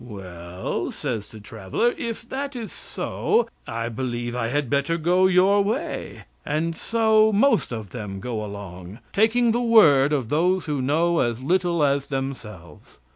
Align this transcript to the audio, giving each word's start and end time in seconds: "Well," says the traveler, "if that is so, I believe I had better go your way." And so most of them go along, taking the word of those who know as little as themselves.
"Well," 0.03 0.89
says 0.89 1.27
the 1.29 1.39
traveler, 1.39 1.93
"if 1.95 2.27
that 2.29 2.55
is 2.55 2.73
so, 2.73 3.47
I 3.67 3.87
believe 3.87 4.35
I 4.35 4.47
had 4.47 4.67
better 4.67 4.97
go 4.97 5.27
your 5.27 5.63
way." 5.63 6.23
And 6.43 6.75
so 6.75 7.31
most 7.31 7.71
of 7.71 7.91
them 7.91 8.19
go 8.19 8.43
along, 8.43 8.97
taking 9.13 9.51
the 9.51 9.61
word 9.61 10.11
of 10.11 10.29
those 10.29 10.65
who 10.65 10.81
know 10.81 11.19
as 11.19 11.43
little 11.43 11.83
as 11.83 12.07
themselves. 12.07 12.97